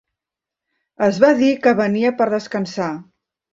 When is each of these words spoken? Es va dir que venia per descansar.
Es 1.09 1.19
va 1.25 1.29
dir 1.43 1.51
que 1.67 1.75
venia 1.83 2.15
per 2.25 2.29
descansar. 2.37 2.91